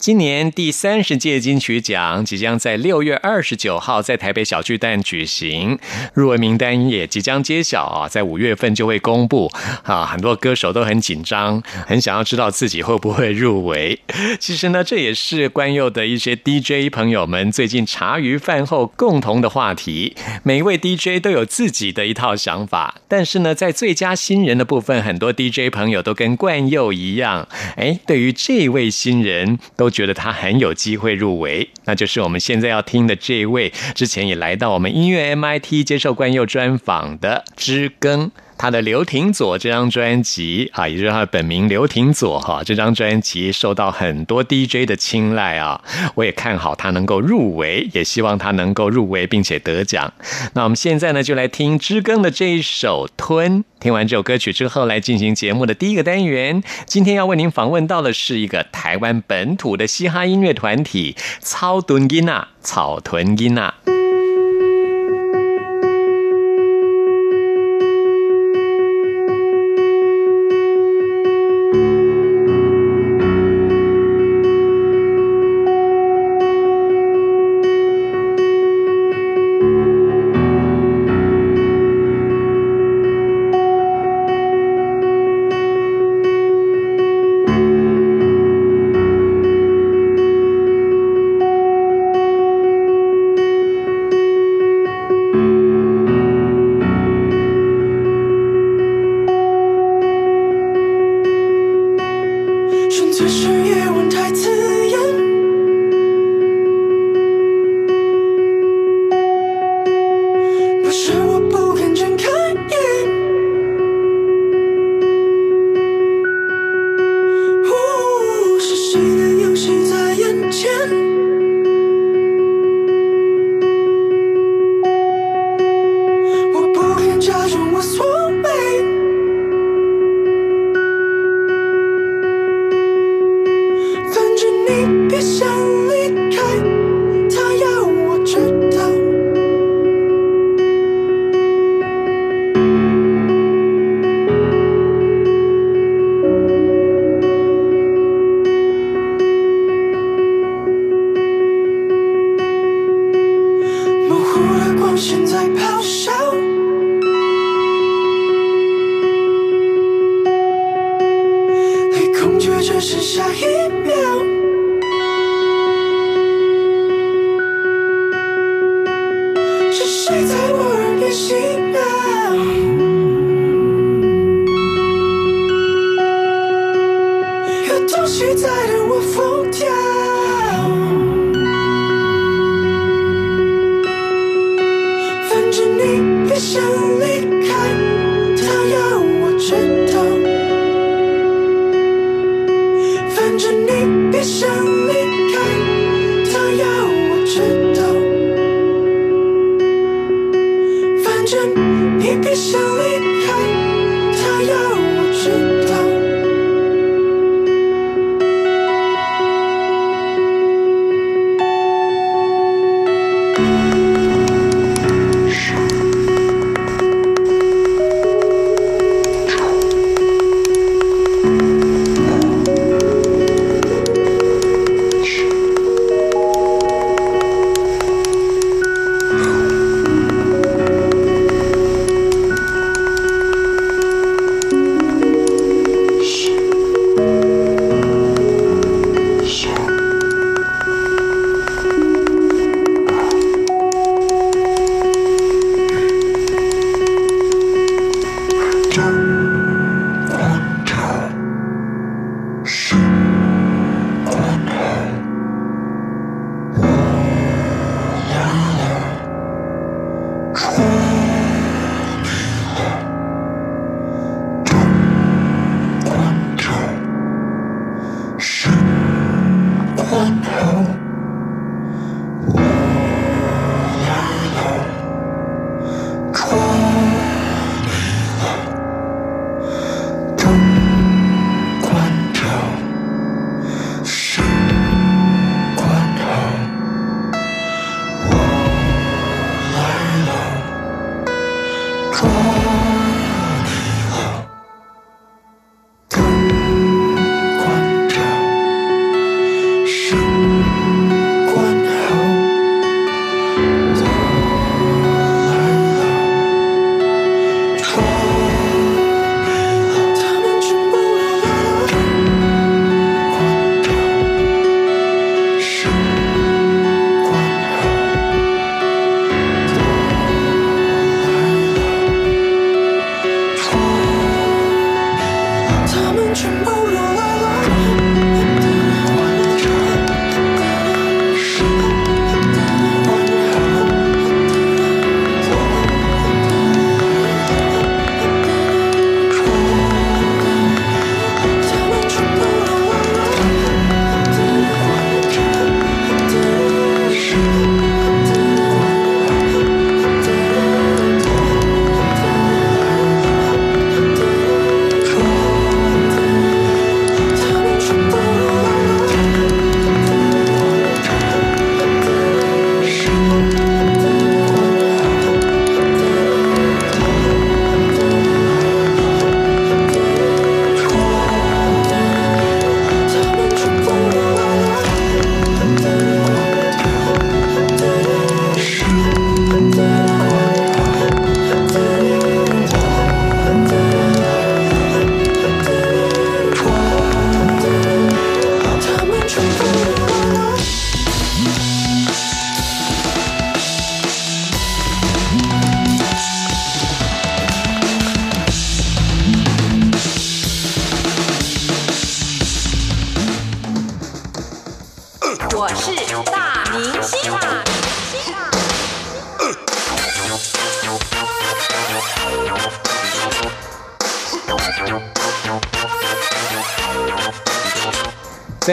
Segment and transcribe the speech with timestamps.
[0.00, 5.78] 今年第三十届金曲奖即将在六月二十九号在台北小巨蛋举行，
[6.14, 10.06] 入围名单也即将揭晓啊，在五月份就会公布啊。
[10.06, 14.00] 很多歌手都很紧张，很想要知道自己会不会入围。
[14.38, 20.16] 其实呢，这也是冠佑的一些 DJ 朋友们最近茶余饭后共同的话题。
[20.42, 29.89] 每一位 DJ 都有自己的一套想法，但是呢，在最佳新人的部分，很多 DJ 朋友都跟冠佑一样，哎，对于这位新人都。
[29.90, 38.30] 觉得他很有机会入围，那就是我们现在要听的这位，之前也来到我们音乐 MIT 接受冠佑专访的知更。
[38.60, 45.82] 他的刘廷佐这张专辑啊，也就是他的本名刘廷佐哈，这张专辑受到很多 DJ 的青睐啊，
[46.14, 50.12] 我也看好他能够入围，也希望他能够入围并且得奖。
[50.52, 53.60] 那我们现在呢，就来听知更的这一首《吞》。
[53.80, 56.62] 听完这首歌曲之后，来进行节目的第一个单元。
[56.84, 63.72] 今天要为您访问到的是一个台湾本土的嘻哈音乐团体——草屯音娜，草屯音娜。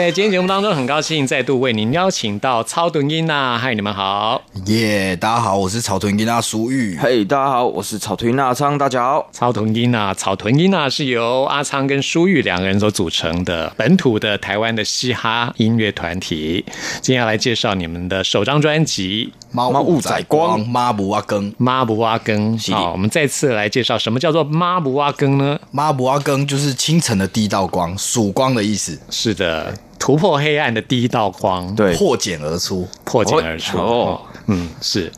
[0.08, 16.64] 在今天节目当中，很高兴再度为您邀请到超屯英娜，嗨，你们好，耶，大家好，我是草屯英娜苏玉，嘿，大家好，我是草屯英娜昌，大家好，超屯英娜，草屯英娜是由阿昌跟舒玉两个人所组成的本土的台湾的嘻哈音乐团体，
[17.02, 25.60] 今天要来介绍你们的首张专辑《猫雾仔光》，妈不挖根，妈不挖根，好，我们再次来介绍什么叫做妈不挖根呢？
[25.70, 29.78] 妈不挖根就是清晨的第一道光，曙光的意思，是的。
[29.98, 33.76] 突破黑暗的第一道光，对，破茧而出，破茧而出。
[33.78, 35.12] 哦，嗯，是，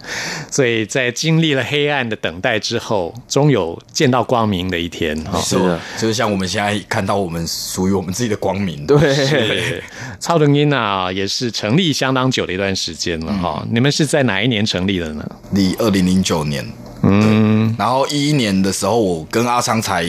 [0.51, 5.17] 所以在经历了黑暗的等待之后，终有见到光明的一天。
[5.43, 8.87] 是的，就是像我们现在看到我们属于我们自己的光明。
[8.87, 9.83] 对，
[10.19, 13.65] 超能音啊，也是成立相当久的一段时间了哈。
[13.71, 15.25] 你们是在哪一年成立的呢？
[15.53, 16.67] 离二零零九年。
[17.03, 20.05] 嗯，然后一一年的时候，我跟阿昌才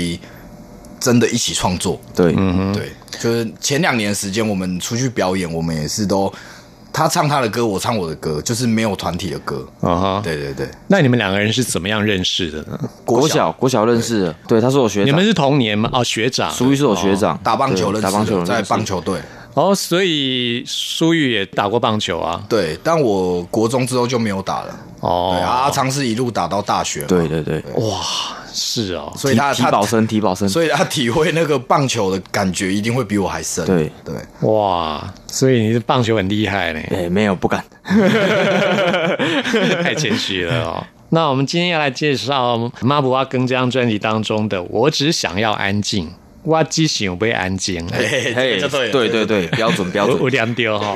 [1.01, 1.99] 真的一起创作。
[2.15, 2.93] 对，嗯哼，对。
[3.19, 6.31] 就是前两年时间，我们出去表演，我们也是都
[6.93, 9.67] 他唱他的歌，我唱我的歌，就是没有团体的歌。
[9.81, 10.67] 啊哈，对对对。
[10.87, 12.79] 那你们两个人是怎么样认识的呢？
[13.03, 15.07] 国小国小认识的，对，他是我学长。
[15.07, 15.89] 你们是同年吗？
[15.91, 19.19] 哦，学长，苏玉是我学长，打棒球认识，打棒球在棒球队。
[19.53, 22.41] 哦，所以苏玉也打过棒球啊？
[22.47, 24.79] 对，但我国中之后就没有打了。
[25.01, 27.03] 哦，阿昌是一路打到大学。
[27.03, 27.99] 对对对，哇。
[28.53, 33.65] 是哦，所以他他保生，体保生，所以他体会那个棒球的感觉一定会比我还深。
[33.65, 34.15] 对对，
[34.49, 36.79] 哇，所以你的棒球很厉害呢？
[36.91, 37.63] 哎，没有，不敢，
[39.83, 40.83] 太谦虚了哦。
[41.09, 46.07] 那我们今天要来介绍《马布阿更》这张专辑当中的《我只想要安静》。
[46.45, 48.59] 挖机型不会安静，嘿，
[48.91, 50.95] 对对对， 标准标准，我两丢哈。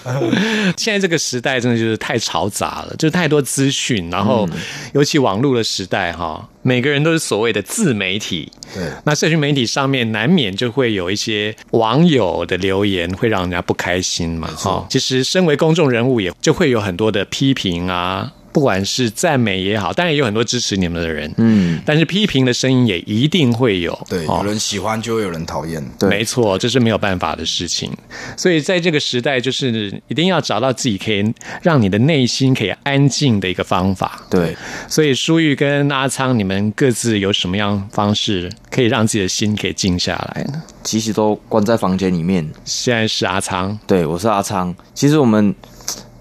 [0.76, 4.48] 现在这个时代真的就是太嘈杂了，就是太多资讯，然后
[4.94, 8.50] 尤其网络的时代哈，每个人都是所谓的自媒体。
[8.74, 14.48] 对，那社群媒体上面难免就会有一些网友的留言，会让人家不开心嘛。
[14.56, 18.32] 哈，其实身为公众人物，也就会有很多的批评啊。
[18.54, 27.90] 不管是赞美也好，当然也有很多支持你们的人，嗯，但是批评的声音也一定会有，对，有人喜欢就会有人讨厌，对，没错，这是没有办法的事情。
[28.36, 34.22] 所以在这个时代，就是一定要找到自己可以让你的内心可以安静的一个方法。
[34.30, 34.56] 对，
[34.88, 40.62] 所以舒玉跟阿昌，你们各自有什么样方式可以让自己的心可以静下来呢？
[40.84, 42.48] 其实都关在房间里面。
[42.64, 44.72] 现在是阿昌，对我是阿昌。
[44.94, 45.52] 其实我们。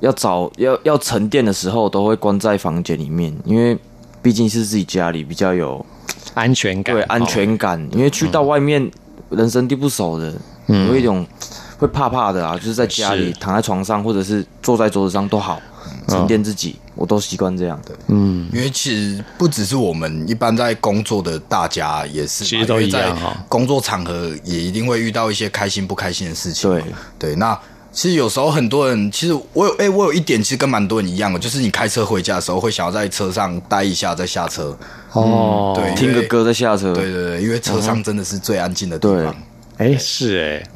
[0.04, 3.78] 要找要要沉淀的时候，都会关在房间里面，因为
[4.22, 5.84] 毕竟是自己家里，比较有
[6.34, 6.94] 安全感。
[6.94, 8.92] 对安全感，因为去到外面
[9.30, 10.34] 人生地不熟的，
[10.68, 11.26] 有一种
[11.78, 12.58] 会怕怕的啊。
[12.58, 15.62] 就是在家里躺在床上，或者是坐在桌子上都好，
[16.10, 17.96] 沉淀自己，我都习惯这样的。
[18.08, 23.42] 嗯，因为其实不只是我们一般在工作的大家也是，其实都一样哈。
[23.48, 26.70] 工作场合也一定会遇到一些开心不开心的事情。
[26.70, 26.84] 对
[27.18, 27.58] 对，那
[27.94, 34.76] 其实有时候很多人，其实我有哎，我有一点其实跟蛮多人一样的，就是你开车回家的时候会想要在车上待一下再下车。
[35.12, 36.92] 哦，对，听个歌再下车。
[36.92, 39.36] 对对对，因为车上真的是最安静的地方。
[39.78, 40.70] 哎，是哎。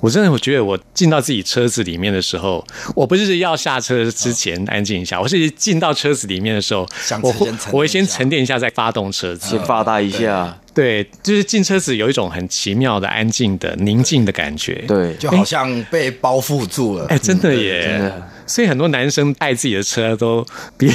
[0.00, 6.86] 我真的我觉得我进到自己车子里面的时候，我不是要下车之前安静一下，我是进到车子里面的时候，
[7.20, 10.56] 我会我会先沉淀一下再发动车子，先发呆一下。
[10.78, 17.04] 对，就是进车子有一种很奇妙的安静的宁静的感觉，对，就好像被包覆住了。
[17.06, 18.12] 哎，真的耶！
[18.46, 20.88] 所以很多男生爱自己的车都比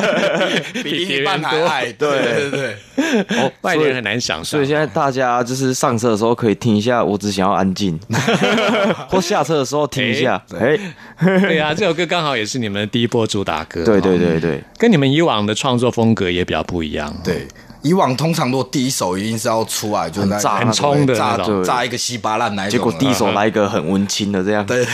[0.82, 2.76] 比别人还爱，对对对。
[3.38, 4.44] 哦， 外人很难想象。
[4.44, 7.94] 所以现在大家就是上车的时候可以听一下，我只想要安静；
[9.10, 10.42] 或下车的时候听一下。
[10.58, 10.76] 哎，
[11.20, 13.84] 对啊，这首歌刚好也是你们的第一波主打歌。
[13.84, 17.14] 对对对对，跟你们以往的创作风格也比较不一样。
[17.22, 17.46] 对。
[17.84, 22.70] 以往通常都第一首一定是要出来，就炸很冲的炸炸一个稀巴烂那种。
[22.70, 24.64] 结果第一首来一个很温馨的这样。
[24.66, 24.84] 对，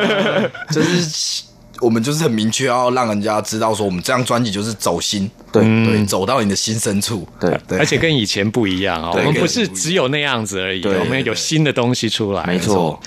[0.72, 1.42] 就是
[1.82, 7.28] 我们就是很明确要让人家知道说，我们这张专辑就是走心，对对，走到你的心深处。
[7.38, 12.42] 对对，而且跟以前不一样啊，我们不是只有那样子而已，我们有新的东西出来。
[12.44, 12.98] 没错，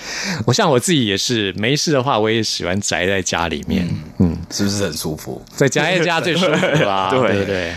[0.46, 3.88] 我像我自己也是，没事的话我也喜欢宅在家里面，
[4.18, 5.42] 嗯，是不是很舒服？
[5.56, 7.74] 在家在家最舒服 啦，对对对。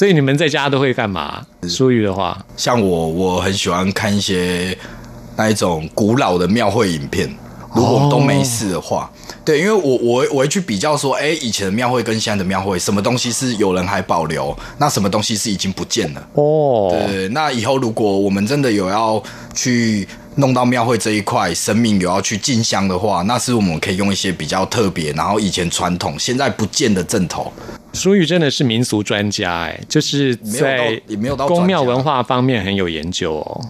[0.00, 1.44] 所以你们在家都会干嘛？
[1.68, 4.74] 淑玉的话，像我，我很喜欢看一些
[5.36, 7.28] 那一种古老的庙会影片。
[7.74, 9.12] 如果都没事的话，
[9.44, 16.28] 对，因为我我我会去比较说，哎，以前的庙会跟现在的庙会，什么东西是有人还保留，那什么东西是已经不见了？
[16.32, 27.52] 哦，对，那以后如果我们真的有要去弄到庙会这一块，生命有要去进香的话，那是我们可以用一些比较特别，然后以前传统现在不见的阵头。
[27.92, 33.60] 淑玉真的是民俗专家哎，就是在也没有到宫庙文化方面很有研究哦。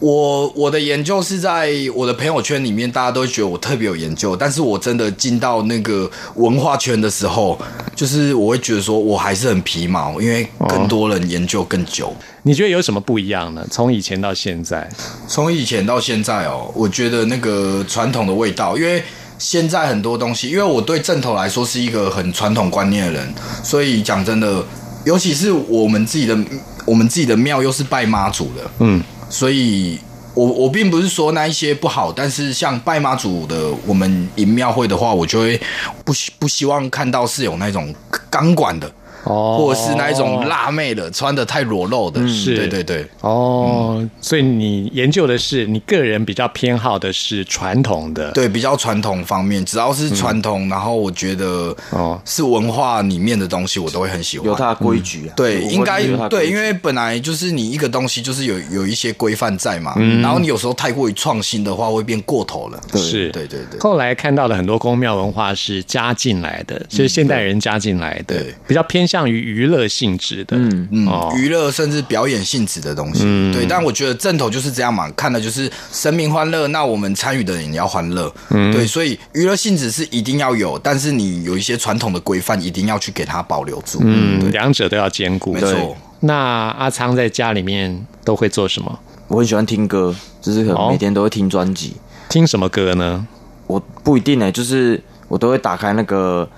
[0.00, 7.58] 我我的研究是在我的朋友圈里面，大家都觉得我特别有研究，但是我真的进到那个文化圈的时候，
[7.96, 12.14] 就是我会觉得说我还是很皮毛，因为更多人研究更久。
[12.42, 13.66] 你觉得有什么不一样呢？
[13.70, 14.86] 从以前到现在，
[15.26, 19.02] 从以前到现在哦，我觉得那个传统的味道，因为。
[19.44, 24.64] 现在很多东西，因为我对正头来说是一个很传统观念的人，所以讲真的，
[25.04, 26.34] 尤其是我们自己的
[26.86, 29.98] 我们自己的庙又是拜妈祖的，嗯，所以
[30.32, 35.60] 我我并不是说那一些不好，但是像拜妈祖的我们迎庙会的话，我就会
[36.06, 37.94] 不不希望看到是有那种
[38.30, 38.90] 钢管的。
[39.24, 43.06] 哦，或者是那一种辣妹的，穿的太裸露的，是，对对对。
[43.20, 52.20] 哦，所以你研究的是你个人比较偏好的是传统的，对，比较传统方面，只要是传统，然后我觉得哦。
[52.24, 54.46] 是文化里面的东西，我都会很喜欢。
[54.48, 62.80] 有它的规矩，对，应该对，因为本来就是你一个东西就是有有一些规范在嘛，然后你有时候太过于创新的话，会变过头了。
[62.94, 63.78] 是，对对对。
[63.80, 69.13] 后来看到的很多宫庙文化是加进来的，就是现代人加进来的，比较偏向。
[69.14, 73.64] 向于娱乐性质的，嗯嗯，娱乐甚至表演性质的东西，对。
[73.64, 78.84] 但我觉得正头就是这样嘛，看的就是生命欢乐，那我们参与的人也要欢乐，对。
[78.84, 85.52] 所以娱乐性质是一定要有，但是你有一些传统的规范，一定要去给它保留住，嗯，两者都要兼顾。
[85.52, 85.96] 没错。
[86.18, 86.34] 那
[86.70, 88.98] 阿昌在家里面都会做什么？
[89.28, 91.94] 我很喜欢听歌，就是可能每天都会听专辑。
[92.28, 93.24] 听什么歌呢？
[93.68, 96.50] 我不一定呢，就是我都会打开那个。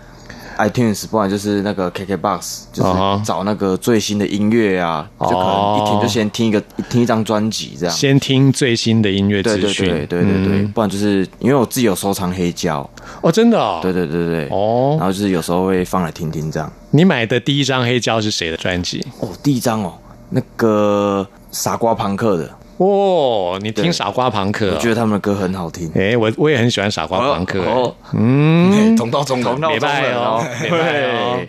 [0.57, 7.95] iTunes，不然就是那个 KKBox，就是找那个最新的音乐啊，就可能一听就先听一个听一张专辑这样。
[7.95, 12.89] 先听最新的音乐资讯，对对对对，不然就是因为我自己有收藏黑胶
[13.21, 16.71] 哦，真的哦，对对对对哦，然后就是有时候会放来听听这样。
[16.91, 19.05] 你买的第一张黑胶是谁的专辑？
[19.21, 19.95] 哦，第一张哦，
[20.31, 22.51] 那个傻瓜朋克的。
[22.79, 25.91] 哦，你听傻瓜朋克，我觉得他们的歌很好听。
[25.95, 27.61] 哎，我我也很喜欢傻瓜朋克。
[27.63, 31.41] 哦，嗯，同道中人，明白哦，明白哦。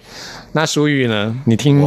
[0.53, 1.37] 那舒玉呢？
[1.45, 1.85] 你听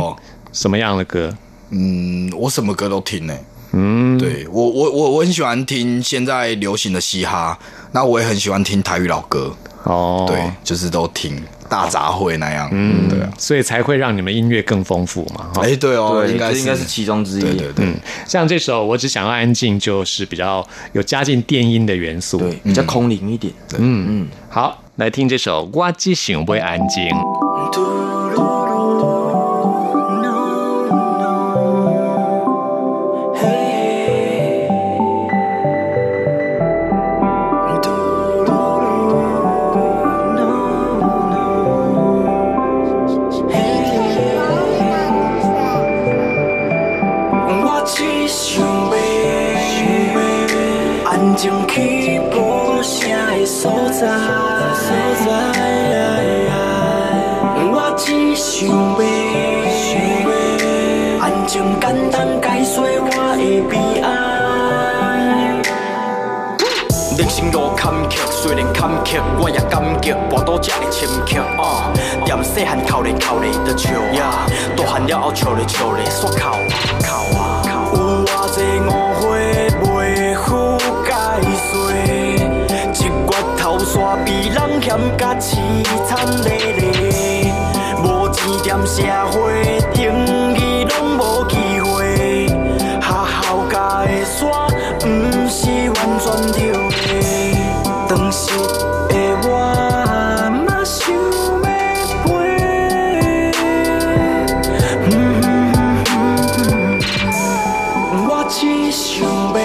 [0.52, 1.34] 什么样的歌？
[1.70, 3.34] 嗯，我什么歌都听呢。
[3.72, 7.58] 嗯，对我我我我很喜欢听现在流行的嘻哈，
[7.92, 9.54] 那我也很喜欢听台语老歌。
[9.84, 11.42] 哦，对，就是都听。
[11.70, 15.46] 大杂烩那样，嗯，对啊，所以才会让你们音乐更丰富嘛。
[15.62, 16.84] 哎，对哦，应该应该是。
[16.84, 17.40] 其中之一。
[17.40, 17.86] 对对对，
[18.26, 23.54] 像这首《我只想要安静》，就是比较有加进电音的元素，对，比较空灵一点。
[23.78, 24.06] 嗯。
[24.08, 27.08] 嗯，好，来听这首《我只想要安静》。
[51.40, 54.06] 安静去无声的所在。
[57.72, 60.28] 我只想要，
[61.24, 64.06] 安静简单解说我的悲哀。
[67.16, 71.40] 人生路坎坷，虽然坎坷，我也感激跋倒这个深刻。
[71.62, 71.90] 啊，
[72.26, 73.88] 踮细汉哭咧哭咧就笑，
[74.76, 76.38] 大汉了后笑咧笑咧煞哭
[77.00, 77.19] 哭
[88.86, 90.00] 社会，等
[90.54, 92.48] 于拢无机会，
[93.00, 94.40] 学校教的煞，
[94.98, 95.04] 不
[95.48, 95.60] 是
[95.92, 96.58] 完全对
[96.90, 96.98] 的，
[98.08, 98.40] 当时
[99.08, 99.12] 的
[99.44, 99.48] 我
[100.66, 101.66] 嘛想要
[102.24, 102.28] 飞。
[108.26, 108.58] 我只
[108.90, 109.08] 想
[109.52, 109.58] 要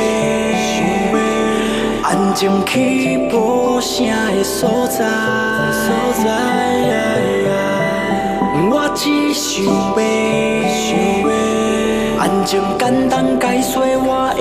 [2.04, 2.76] 安静去
[3.32, 3.34] 无
[3.82, 4.06] 声
[4.36, 5.00] 的所在。
[9.36, 9.96] 想要
[12.18, 14.34] 安静简单解说我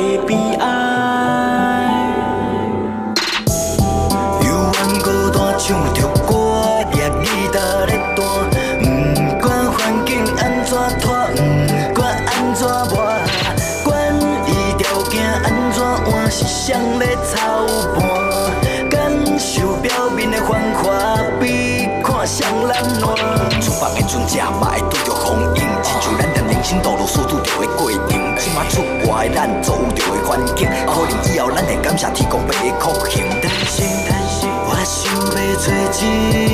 [29.28, 33.24] 咱遭遇着的环境，可能以后咱会感谢天公伯的酷刑。
[33.40, 35.66] 但是，但是，我想要找
[36.00, 36.02] 一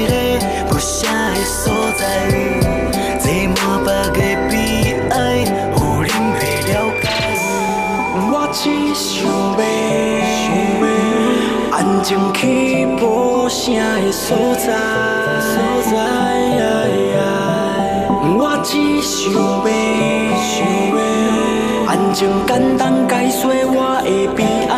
[0.06, 0.12] 个
[0.68, 0.98] 不声
[1.34, 2.00] 的所在，
[3.18, 3.24] 坐
[3.56, 4.52] 满北的悲
[5.10, 5.14] 哀，
[5.74, 7.04] 有人会了解。
[8.32, 8.60] 我只
[8.94, 9.08] 想
[9.56, 9.60] 要
[11.72, 12.40] 安静去
[12.86, 14.68] 无声的所在。
[18.32, 19.38] 我只想要
[22.20, 24.76] 安静简单解说我的悲哀。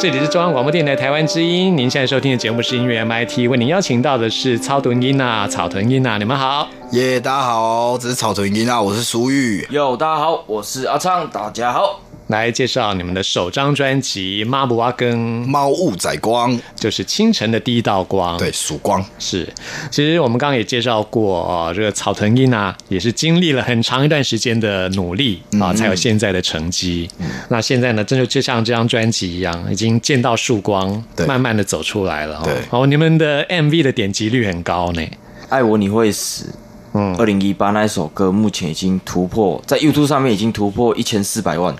[0.00, 6.66] 这里是中央广播电台台湾之音，您现在收听的节目是音乐 MIT，为您邀请到的是草屯音呐、草屯音呐，你们好。
[6.92, 9.66] 耶大家好，这是草屯音啊，我是苏玉。
[9.70, 12.00] 哟，大家好，我是阿昌，大家好。
[12.28, 18.36] 来介绍你们的首张专辑《妈不哇更》，猫雾仔光，就是清晨的第一道光。
[18.36, 19.48] 对，曙光是。
[19.90, 27.08] 其实我们刚刚也介绍过啊、这个草屯音啊，也是经历了很长一段时间的努力啊，才有现在的成绩。
[27.48, 32.42] 那现在呢，真的就像这张专辑一样，已经见到曙光，慢慢的走出来了、哦。
[32.44, 35.02] 对哦，你们的 MV 的点击率很高呢。
[35.48, 36.52] 爱我你会死。
[36.94, 41.76] 嗯，二零一八那一首歌目前已经突破，在 YouTube 上面已经突破一千四百万。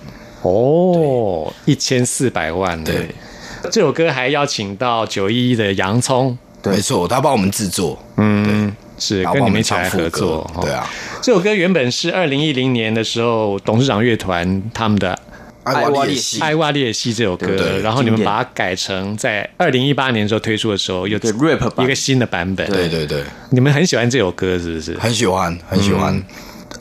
[0.47, 2.85] 哦，一千四百万呢。
[2.85, 3.07] 对
[3.69, 10.49] 这首歌还邀请到九一一的洋葱，没错，他帮我们制作，嗯，是跟你们一起来合作。
[10.55, 10.61] 哦。
[10.61, 10.87] 对啊，
[11.21, 15.17] 这首歌原本是二零一零年的时候，董事长乐团他们的
[15.63, 22.65] 爱瓦列西《爱瓦列西》这首歌，然后你们把它改成在二零一八年的时候推出的时候，又 rap 一个新的版本。
[22.71, 24.97] 对对对，你们很喜欢这首歌是不是？
[24.97, 26.23] 很喜欢，很喜欢。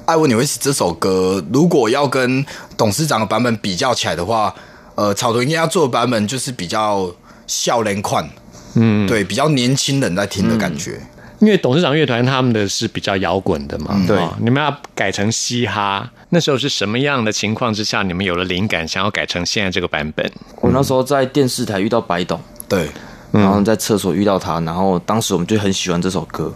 [0.07, 2.45] 爱我你会死这首歌，如果要跟
[2.77, 4.55] 董事长的版本比较起来的话，
[4.95, 7.11] 呃，草屯应该要做的版本就是比较
[7.47, 8.29] 笑脸款，
[8.75, 11.01] 嗯，对，比较年轻人在听的感觉。
[11.41, 14.17] 因为董事长乐团他们的是比较摇滚的嘛，嗯对。
[14.17, 20.31] 哦你们要改成嘻哈，那时候是什么样的情况之下，你们有了灵感，想要改成现在这个版本？
[20.63, 22.89] 我那时候在电视台遇到白董，对，
[23.33, 26.51] 然后在厕所遇到他，然后当时我们就很喜欢这首歌，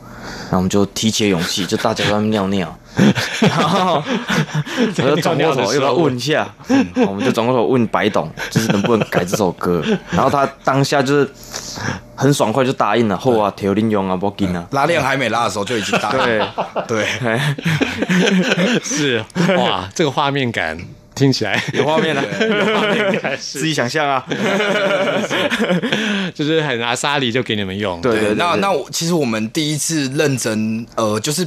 [0.45, 2.79] 然后我们就提起勇气，就大家都在那边尿尿，
[3.40, 4.03] 然后
[4.98, 6.87] 我就转过头又要问一下，嗯。
[7.07, 11.31] 我们就转过头问白董，就是能不能改这首歌， 然后他当下就是
[12.14, 16.55] 很爽快就答应了，后啊，铁林用啊，不紧啊，拉链还没拉的时候就已经答应了。
[16.87, 17.07] 对，
[18.83, 19.24] 是。
[19.57, 20.79] 哇，这个画面感
[21.14, 24.24] 听起来有画面了，有画面感，自己想象啊，
[26.35, 31.46] 就是很阿沙里就给你们用，对对对，对那那我其实我们第一次认真，呃，就是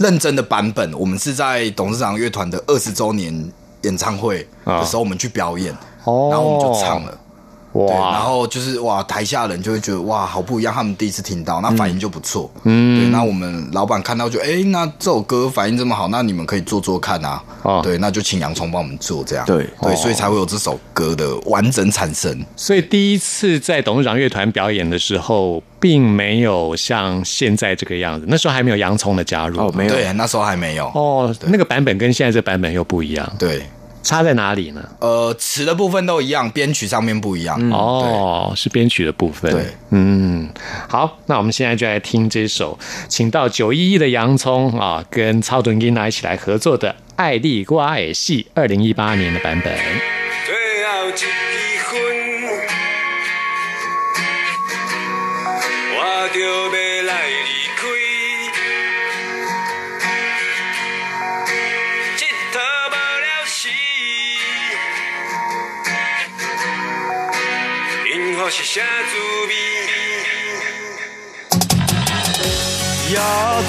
[0.00, 5.70] 认真的版本，我们是在董事长乐团的二十周年演唱会的时候，我们去表演，
[6.04, 7.19] 哦然后我们就唱了。
[7.72, 12.50] 哇，然后就是哇，台下人就会觉得哇，好不一样，他们第一次听到，那反应就不错。
[12.64, 17.42] 嗯，对，那我们老板看到就哎，那这首歌反应这么好，那你们可以做做看啊。
[17.62, 19.44] 哦，对，那就请洋葱帮我们做这样。
[19.46, 22.44] 对对，所以才会有这首歌的完整产生。
[22.56, 29.60] 所以第一次在董事长乐团表演的时候，并没有像现在这个样子，那时候还没有洋葱的加入。
[29.60, 30.86] 哦，没有，对，那时候还没有。
[30.94, 33.32] 哦，那个版本跟现在这版本又不一样。
[33.38, 33.62] 对。
[34.02, 34.82] 差在哪里呢？
[35.00, 37.58] 呃，词的部分都一样，编曲上面不一样。
[37.70, 39.50] 哦，是编曲的部分。
[39.50, 40.48] 对，嗯，
[40.88, 50.19] 好，那我们现在就来听这首，请到九一一的洋葱啊，跟超短金娜一起来合作的《爱丽瓜尔戏》二零一八年的版本。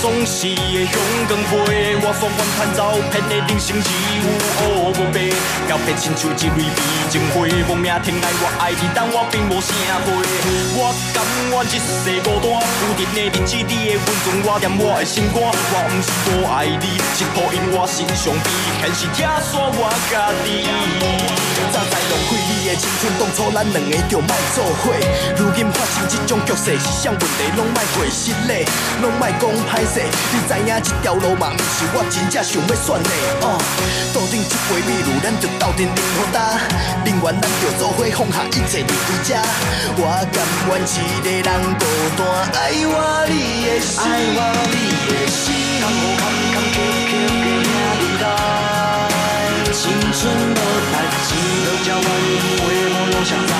[0.01, 0.97] 总是会向
[1.29, 3.87] 光飞，我所愿叹走遍的人生只
[4.17, 4.25] 有
[4.65, 5.29] 乌无白，
[5.69, 6.73] 交白亲像一蕊美
[7.07, 9.69] 情花，无命疼爱我爱你，但我并无啥
[10.01, 10.09] 花。
[10.73, 12.49] 我甘愿一世孤单，
[12.81, 15.37] 有阵的日子你会温存我，念我的心肝。
[15.37, 18.49] 我毋是无爱你，是抱因我心上悲，
[18.81, 20.65] 现实拆散我家己。
[21.73, 24.93] 早知浪费你的青春，当初咱两个就莫做伙。
[25.35, 27.25] 如今发生这种局势，是啥问题
[27.57, 28.65] 拢莫过失礼，
[29.01, 29.27] 拢莫。
[29.41, 33.09] 讲歹势，你知影这条路嘛，毋是我真正想要选的。
[33.41, 33.57] 哦，
[34.13, 36.61] 注定这回迷路，咱就斗阵忍好打，
[37.03, 39.33] 宁愿咱就做伙放下一切离开这。
[39.97, 40.85] 我甘愿一
[41.23, 41.81] 个人孤
[42.19, 42.21] 单，
[42.53, 44.75] 爱我你的心，爱我你
[45.09, 45.81] 的心。
[45.81, 46.21] 坎坷坎
[46.53, 46.77] 坎坷
[47.09, 48.23] 坷的兄弟来，
[49.73, 49.81] 青
[50.13, 50.21] 春
[51.21, 53.53] 无达志，都叫我因为梦想在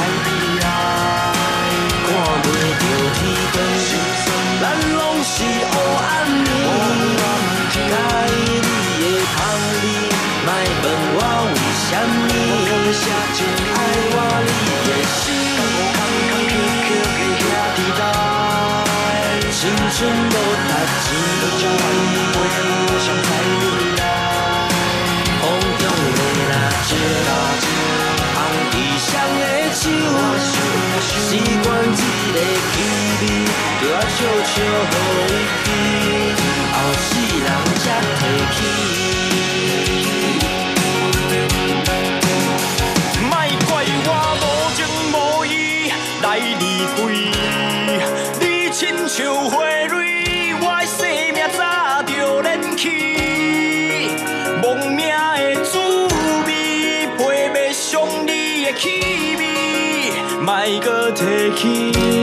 [61.56, 62.21] key.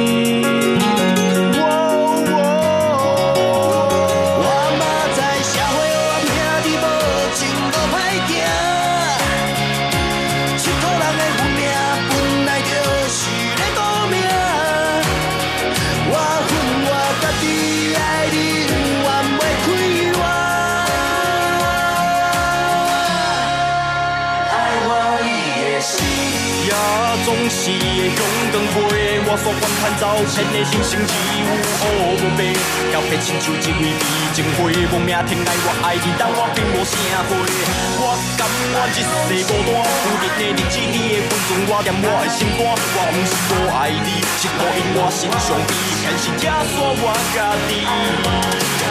[29.31, 31.45] 我所观看照片的星星只有
[31.85, 32.49] 乌无白，
[32.89, 34.01] 交配亲像一蕊美
[34.33, 36.97] 情花，亡命天爱我爱你，但我并无啥
[37.29, 37.37] 花。
[37.37, 42.73] 我甘愿一世孤单，有日的日子你的温存我，念我的心肝。
[42.73, 45.77] 我不是无爱你，是抱因我心上悲，
[46.09, 47.85] 现实拆散我家己。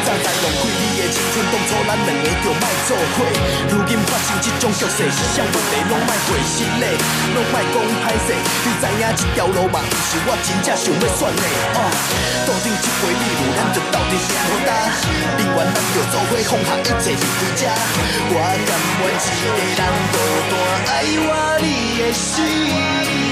[0.06, 3.26] 早知浪费你的青春，当初咱两个就莫做伙。
[3.74, 6.86] 如今发生这种局势，是啥问题拢莫过失礼，
[7.34, 7.76] 拢莫讲
[8.06, 8.38] 歹势。
[8.38, 10.22] 你知影这条路嘛，不是。
[10.30, 11.90] 我真正想要选的，哦，
[12.46, 14.72] 注定这回迷路，咱就斗阵拼好打，
[15.42, 17.66] 宁愿咱就做伙放下一切离开这。
[18.30, 18.70] 我甘
[19.02, 19.82] 愿一个人
[20.14, 20.16] 孤
[20.54, 20.54] 单，
[20.86, 23.27] 爱我你的心。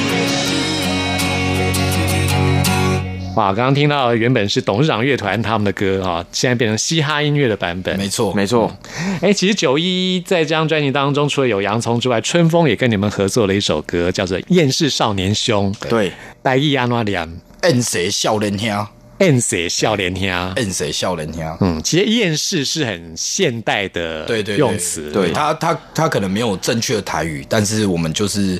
[3.35, 7.97] 哇，刚刚听到原本是董事长乐团他们的歌哈，现在变成嘻哈音乐的版本。
[7.97, 8.73] 没错，没错。
[9.21, 15.73] 哎，其实九一在这张专辑当中，除了有洋葱之外，春风也跟你们合作了一首歌，叫做《厌世少年兄》。
[15.89, 16.11] 对。
[16.41, 17.41] 大意安怎念？
[17.63, 18.87] 厌世少年兄，
[19.19, 21.57] 厌世少年兄，厌世少年兄。
[21.59, 24.25] 嗯，其实厌世是很现代的
[24.57, 28.57] 用词，对他他他可能没有正确的台语，但是我们就是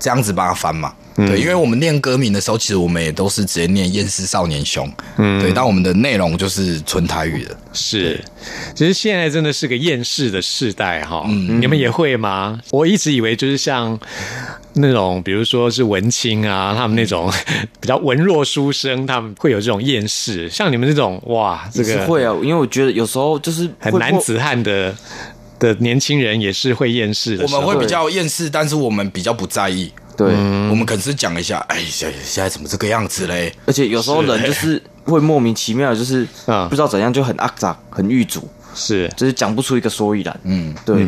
[0.00, 0.92] 这样子帮他翻嘛。
[1.16, 4.90] 对，因为我们念歌名的时候，其实我们也都是直接念厌世少年雄。
[5.16, 7.56] 嗯，对，但我们的内容就是纯台语的。
[7.72, 8.22] 是，
[8.74, 11.24] 其实现在真的是个厌世的世代哈。
[11.28, 12.60] 嗯，你们也会吗？
[12.70, 13.98] 我一直以为就是像。
[14.78, 17.32] 那种，比如说是文青啊，他们那种
[17.80, 20.50] 比较文弱书生，他们会有这种厌世。
[20.50, 24.94] 像你们这种，哇，这个会啊，因为我觉得有时候就是很男子汉的
[25.58, 27.44] 的年轻人也是会厌世的。
[27.44, 29.90] 我们会比较厌世，但是我们比较不在意。
[30.16, 30.32] 对，
[30.70, 33.52] 我们可能是讲一下，哎，现现在怎么这个样子嘞？
[33.66, 36.26] 而且有时候人就是会莫名其妙，就是
[36.68, 40.40] 不知道怎样就很肮脏、很狱卒，是，就是讲不出一个所以然。
[40.44, 41.06] 嗯，对。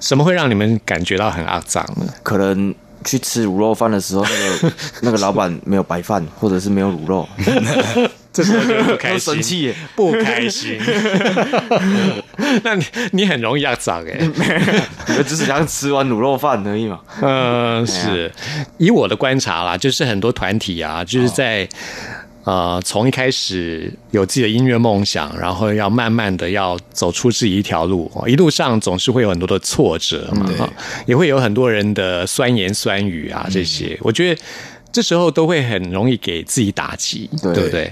[0.00, 2.12] 什么会让你们感觉到很肮脏呢？
[2.22, 7.28] 可能去吃卤肉饭的时候，那个 那个老板没有白饭，或者是没有卤肉。
[8.34, 10.76] 这时候就不开心，生气，不开心。
[12.64, 14.18] 那你你很容易要长哎，
[15.06, 16.98] 你们只是想吃完卤肉饭而已嘛。
[17.22, 18.32] 嗯，是
[18.76, 21.68] 以我的观察啦，就是很多团体啊，就是在
[22.42, 30.68] 呃从一开始有自己的音乐梦想，然后要慢慢的要走出自己一条路，一路上总是会有很多的挫折嘛，
[31.06, 34.40] 也会有很多人的酸言酸语啊，这些我觉得。
[34.94, 37.90] 这时候都会很容易给自己打击，对不对？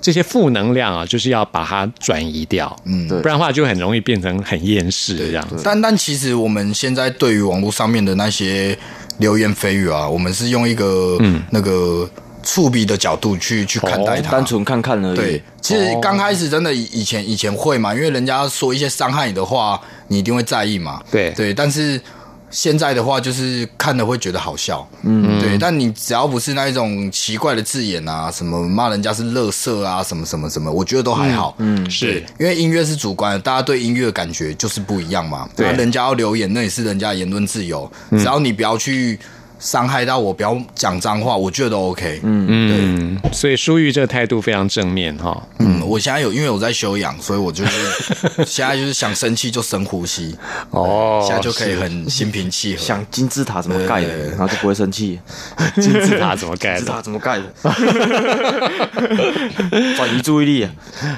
[0.00, 5.62] 这些负能量啊，就是要把它转移掉，嗯，对，不然的话就很容易变成很厌世这样子。
[5.64, 8.78] 但但其实我们现在对于网络上面的那些
[9.18, 12.08] 流言蜚语啊，我们是用一个嗯那个
[12.44, 15.16] 触笔的角度去去看待它，单纯看看而已。
[15.16, 21.02] 对，其实刚开始真的以前以前会嘛，因为人家说一些伤害你的话，你一定会在意嘛。
[21.10, 22.00] 对对，但是。
[22.50, 25.58] 现在的话，就是看了会觉得好笑，嗯，对。
[25.58, 31.54] 但你只要不是那一种奇怪的字眼啊，什么骂人家是乐色啊，什么什么什么，我觉得都还好。
[31.58, 35.48] 嗯，是因为音乐是主观的，大家对音乐的感觉就是不一样嘛。
[35.56, 39.18] 对，人家要留言，那也是人家言论自由，只要你不要去。
[39.58, 42.20] 伤害到我，不要讲脏话，我觉得都 OK。
[42.22, 45.46] 嗯嗯，对，所以舒玉这个态度非常正面哈。
[45.58, 47.70] 嗯，我现在有，因为我在休养，所以我就是
[48.44, 50.36] 现在就是想生气就深呼吸。
[50.70, 52.82] 哦，现在就可以很心平气和。
[52.82, 55.18] 想金字塔怎么盖的，然后就不会生气。
[55.76, 56.78] 金字塔怎么盖的？
[56.78, 57.44] 金字塔怎么盖的？
[59.96, 60.68] 转移注意力。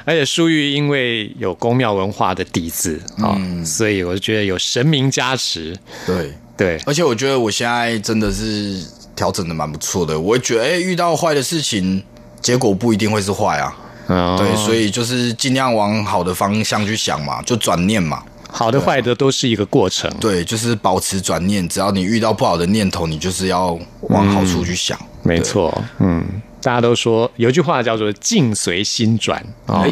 [0.05, 5.77] 而且舒玉因为有宫庙文化的底子啊，所以我就觉得有神明加持。
[6.07, 6.33] 对。
[6.56, 8.82] 对，而且我觉得我现在真的是
[9.14, 10.18] 调整的蛮不错的。
[10.18, 12.02] 我会觉得，哎，遇到坏的事情，
[12.40, 13.76] 结果不一定会是坏啊。
[14.38, 18.22] 对，所以就是尽量往好的方向去想嘛，就转念嘛。
[18.50, 20.10] 好的、坏的都是一个过程。
[20.18, 21.68] 对，就是保持转念。
[21.68, 24.98] 只要你遇到不好的念头，你就是要往好处去想。
[25.22, 26.24] 没错，嗯。
[26.66, 29.87] 大家都说有句话叫做“境随心转”啊，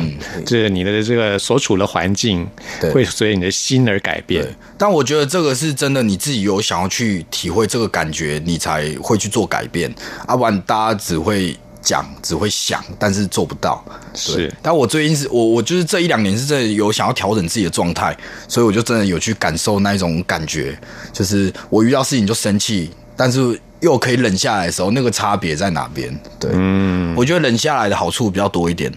[0.44, 2.44] 这你的这个所处的环境
[2.92, 4.44] 会随你的心而改变。
[4.76, 9.88] 但我觉得这个是真的，你自己有想要去体会这个感觉，你才会去做改变。
[10.28, 13.84] 要不然大家只会讲，只会想，但是做不到。
[14.12, 18.16] 是，但我最近是我我就是这一两年是真的有想要调整自己的状态，
[18.48, 20.76] 所以我就真的有去感受那一种感觉，
[21.12, 23.60] 就是我遇到事情就生气，但是。
[23.84, 26.10] 又可以冷下来的时候，那个差别在哪边？
[26.40, 28.90] 对，嗯，我觉得冷下来的好处比较多一点。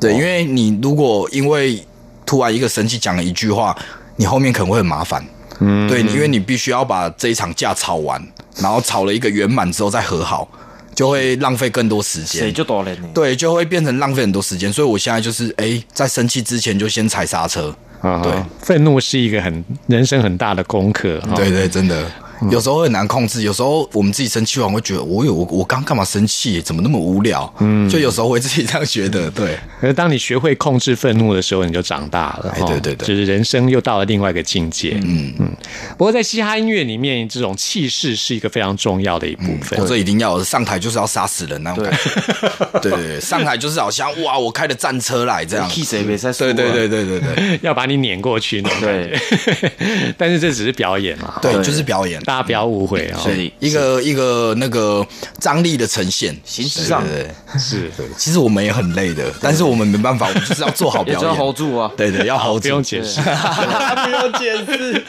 [0.00, 1.80] 对，因为你如果因为
[2.26, 3.76] 突然一个生气讲了一句话，
[4.16, 5.24] 你后面可能会很麻烦。
[5.60, 8.20] 嗯，对，因为你必须要把这一场架吵完，
[8.56, 10.48] 然后吵了一个圆满之后再和好，
[10.92, 12.52] 就会浪费更多时间。
[12.52, 14.72] 就多了对，就会变成浪费很多时间。
[14.72, 17.72] 所以我现在就是，哎，在生气之前就先踩刹车。
[18.00, 21.22] 啊，对，愤怒是一个很人生很大的功课。
[21.36, 22.10] 对对，真的。
[22.50, 26.60] 有时候很难控制，有时候我们自己生气完会觉得，我有我我刚干嘛生气？
[26.60, 27.52] 怎么那么无聊？
[27.60, 29.30] 嗯，就有时候会自己这样觉得。
[29.30, 32.54] 对，可是当你学会控制愤怒的时候，你就长大了。
[32.66, 35.00] 对对对，就是人生又到了另外一个境界。
[35.04, 35.52] 嗯嗯。
[35.96, 39.78] 不过在嘻哈音乐里面，这种气势是一个非常重要的一部分。
[39.80, 42.80] 我这一定要上台就是要杀死人那种感觉。
[42.80, 45.68] 对 对对，上台就是好像哇，我开的战车来这样。
[45.68, 48.80] 气谁没在对对对对对对， 要把你撵过去那种。
[48.80, 49.18] 对。
[50.18, 51.38] 但是这只是表演嘛？
[51.40, 53.12] 对，就是表演，大家不要误会。
[53.22, 55.06] 是一个一个那个
[55.38, 58.06] 张力的呈现，形式上对是对。
[58.16, 61.90] 其实我们也很累的，但是我们没办法，我们就是要做好表演， hold 住啊！
[61.94, 65.04] 对对，要 hold 住，不用解释，不用解释，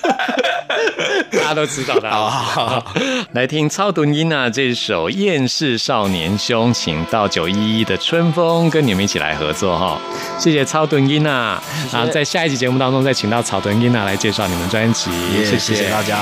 [1.32, 2.12] 大家都知道的。
[2.12, 2.94] 好，
[3.32, 9.98] 来听超短音娜，这首《厌世少年兄》，请到九一一的春风跟你们一起来合作哈。
[10.38, 11.64] 谢谢超短音啊！
[11.94, 15.10] 啊，在下一集节目当中再请到草屯音娜来介绍你们专辑，
[15.46, 16.18] 谢谢大家。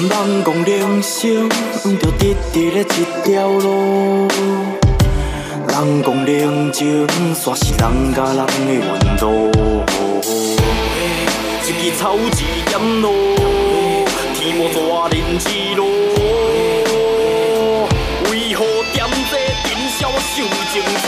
[0.00, 0.10] 人
[0.44, 1.48] 讲人生，
[2.00, 2.84] 就直直咧一
[3.24, 4.26] 条路。
[5.68, 9.22] 人讲人情，煞是人甲人的温度。
[11.62, 12.18] 一支草，一
[12.68, 13.06] 点露，
[14.34, 15.80] 天无大人之路。
[18.30, 21.06] 为何点这灯消受情匆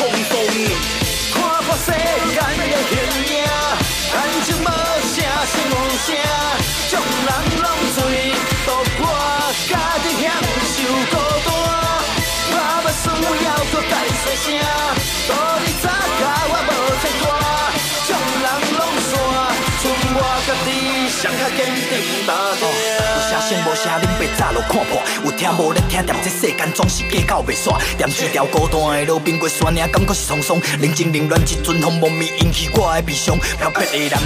[24.63, 27.79] 看破，有听无咧听，踮这世间总是计较袂煞。
[27.99, 30.61] 踮一条孤单的路边过山岭，感觉是沧桑。
[30.81, 33.39] 冷静凌乱，一阵风莫名引起我的悲伤。
[33.59, 34.19] 漂泊的人儿，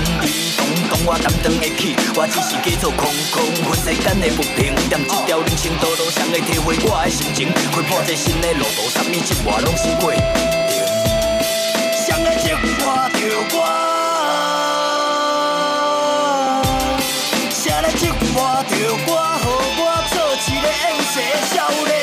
[0.57, 4.75] 当当我担当会起，我只是假做空空，分世间的不平。
[4.91, 9.15] 踮一条人生道路上，会体会我的心情，开破这新的路途，啥物一
[9.47, 10.13] 外拢是过。
[11.95, 13.19] 谁来接我着
[13.57, 13.59] 我？
[17.53, 18.37] 谁来接我
[18.69, 18.73] 着
[19.07, 19.90] 我？
[20.63, 22.00] 予我做一个厌世的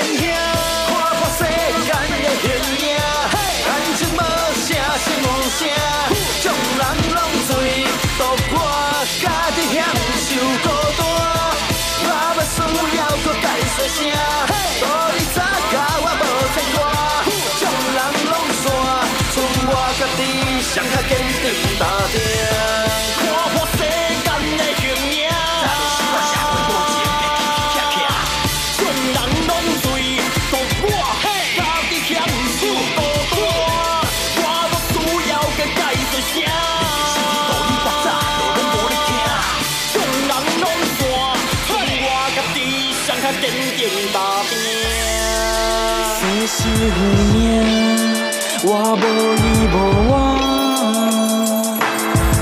[48.70, 49.04] 我无
[49.40, 49.76] 依无
[50.10, 50.12] 我。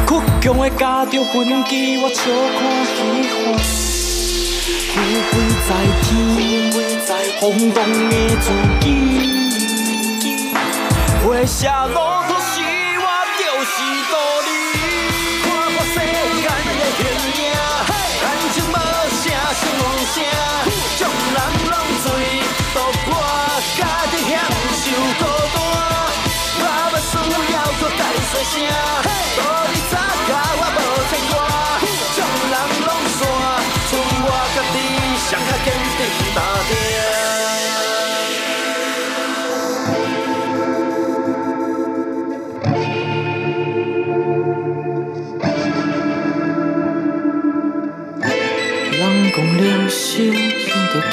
[0.07, 0.11] 倔
[0.41, 1.33] 强的家着分
[1.65, 1.69] 岐，
[2.01, 2.19] 我笑
[2.57, 2.59] 看
[2.89, 2.97] 虚
[3.29, 3.37] 幻。
[4.89, 4.93] 富
[5.29, 5.69] 贵在
[6.01, 6.09] 天，
[7.39, 7.77] 风动
[8.09, 8.45] 的自
[8.81, 8.85] 己。
[11.23, 11.59] 回社
[11.93, 11.95] 路
[12.27, 12.74] 途是我就是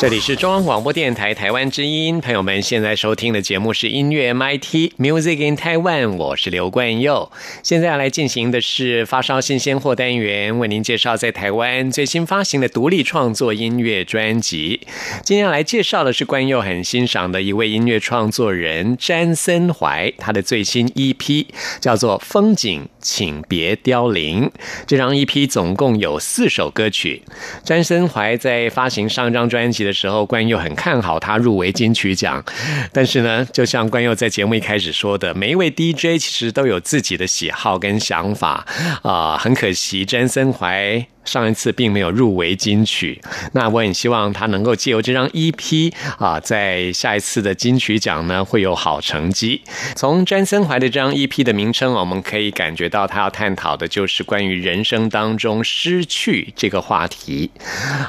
[0.00, 7.32] 这里是中央广播电台台湾之音，朋友们现在收听的节目是音乐 MIT Music in Taiwan，我是刘冠佑。
[7.64, 14.82] 现在要来进行的是发烧新鲜货单元，为您介绍在台湾最新发行的独立创作音乐专辑。
[15.24, 21.46] 今天要来介绍的是冠佑很欣赏的一位音乐创作人詹森怀，他的最新 EP
[21.80, 24.44] 叫做《风景，请别凋零》。
[24.86, 27.22] 这张 EP 总共有四首歌曲。
[27.64, 32.44] 詹森怀在发行上张专辑的时候，关佑很看好他入围金曲奖。
[32.92, 38.66] 但是呢，就像关佑在节目一开始说的，每一位 DJ 其实都有自己的喜好跟想法
[39.00, 41.06] 啊、很可惜，詹森怀。
[41.28, 43.20] 上一次并没有入围金曲，
[43.52, 49.60] 那我很希望他能够借由这张 EP 啊，在下一次的金曲奖呢会有好成绩。
[49.94, 57.50] 从詹森怀的这张 EP 的名称，我们可以感觉到他要探讨的就是关于人生当中失去这个话题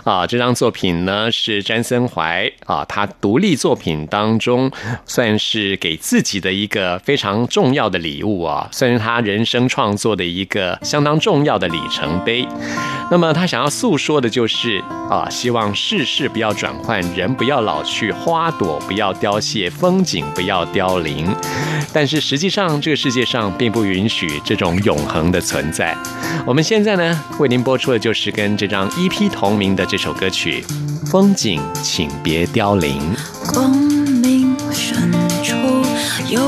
[0.06, 0.26] 啊。
[0.26, 4.72] 这张作品呢是詹森怀啊，他独立作品当中
[5.06, 12.48] 算是给自己的一个非常重要的礼物啊，算是他人生创作的一个相当重要的里程碑。
[13.12, 21.36] 那么他想要诉说的就是啊，希望世事不要转换，人不要老去，花朵不要凋谢，风景不要凋零。
[21.92, 25.98] 但是实际上，这个世界上并不允许这种永恒的存在。
[26.46, 30.64] 我们现在呢，为您播出的就是跟这张 EP 同名的这首歌曲
[31.08, 33.02] 《风景，请别凋零》。
[33.54, 35.12] 光明深
[35.44, 35.56] 处
[36.32, 36.40] 有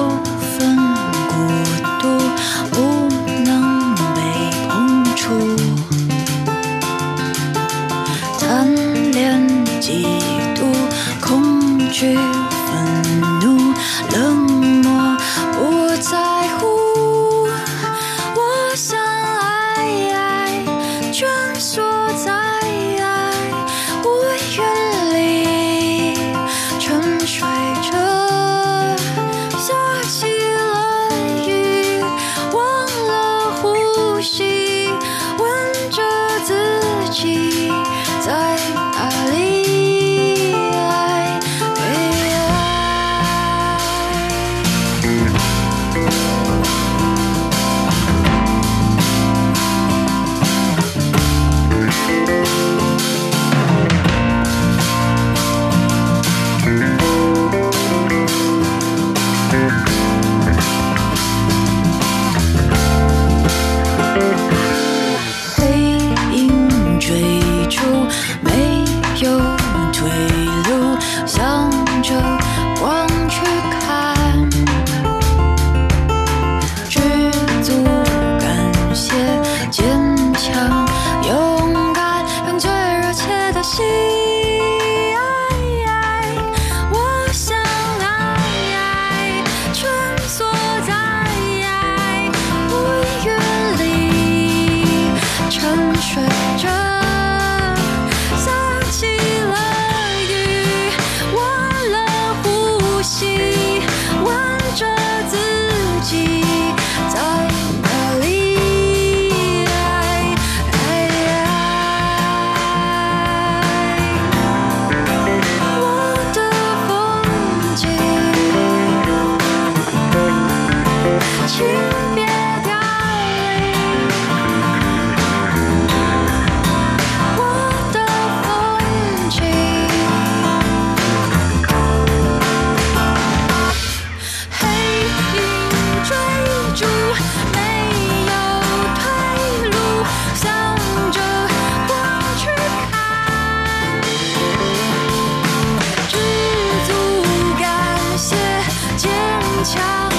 [149.63, 150.10] 强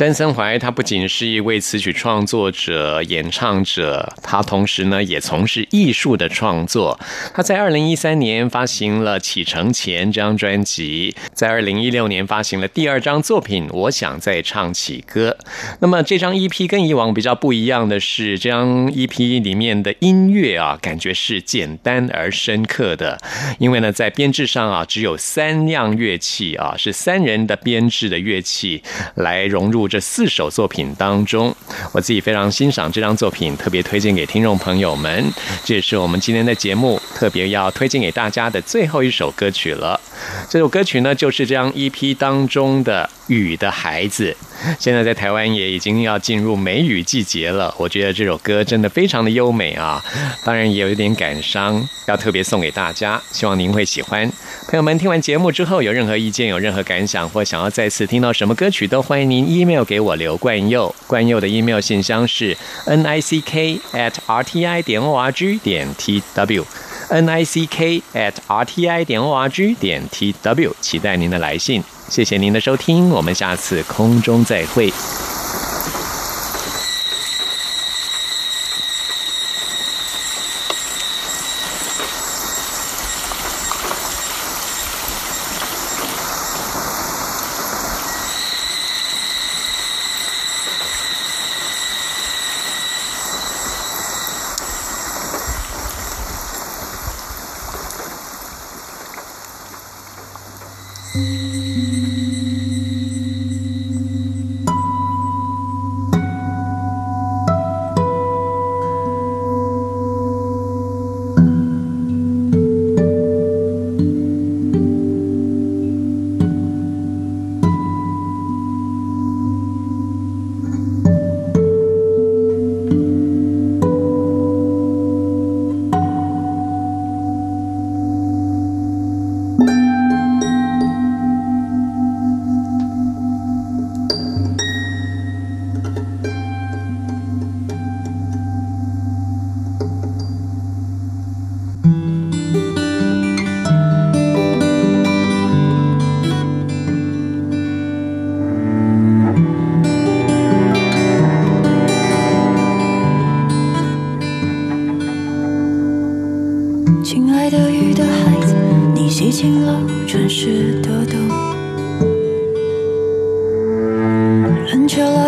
[0.00, 6.98] 詹森怀他不仅是一位词曲创作者、演唱者，他同时呢也从事艺术的创作。
[7.34, 15.36] 他在二零一三年发行了《启程前》这张专辑，在二零一六年发行了第二张作品《我想再唱起歌》。
[15.80, 23.18] 那么这张 EP 跟以往比较不一样的是，这张 EP 里面的音乐啊，感觉是简单而深刻的，
[23.58, 28.82] 因为呢在编制上啊只有三样乐器啊，是三人的编制的乐器
[29.16, 31.54] 来融入这四首作品当中。
[31.92, 35.30] 我自己非常欣赏这张作品，特别推荐给听众朋友们。
[35.64, 40.00] 这也是我们今天的节目特别要推荐给大家的最后一首歌曲了。
[40.48, 44.36] 这首歌曲呢，就是这张 EP 当中的《雨的孩子》。
[44.78, 50.02] 现在在台湾也已经要进入梅雨季节了，我觉得这首歌真的非常的优美啊，
[50.44, 54.30] 当然也有一点感伤，要特别送给大家，希望您会喜欢。
[54.68, 60.94] 朋友们听完节目之后，有任何意见、有任何感想，或想要再次听到什么歌曲，都欢迎您 email 给我留冠佑。
[61.06, 62.56] 冠佑的 email 信箱是
[62.86, 66.64] n i c k at r t i 点 o r g 点 t w。
[67.08, 71.82] n i c k at r t i 点 o r g 点 t w，期待您的来信。
[72.08, 74.92] 谢谢您的收听，我们下次空中再会。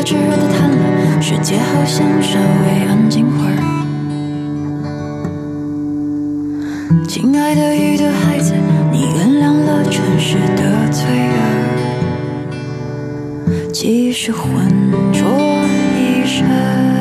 [0.05, 3.55] 炙热的贪婪，世界好像稍微安静会儿。
[7.07, 8.53] 亲爱的一的孩子，
[8.91, 11.05] 你原谅了城市的罪
[13.47, 14.69] 恶，即使浑
[15.13, 15.23] 浊
[15.97, 16.92] 一身。